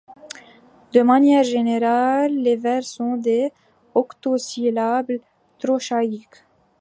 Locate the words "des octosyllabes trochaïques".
3.17-6.43